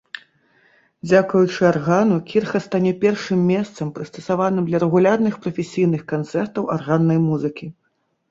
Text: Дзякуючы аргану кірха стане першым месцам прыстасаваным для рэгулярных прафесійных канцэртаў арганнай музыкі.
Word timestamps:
Дзякуючы 1.07 1.61
аргану 1.71 2.17
кірха 2.29 2.61
стане 2.67 2.93
першым 3.03 3.39
месцам 3.51 3.91
прыстасаваным 3.99 4.63
для 4.69 4.77
рэгулярных 4.83 5.33
прафесійных 5.43 6.01
канцэртаў 6.15 6.63
арганнай 6.77 7.19
музыкі. 7.29 7.65